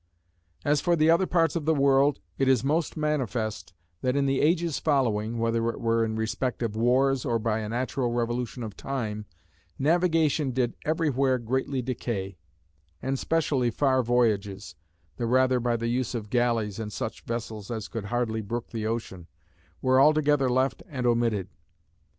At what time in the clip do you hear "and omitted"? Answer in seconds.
20.89-21.47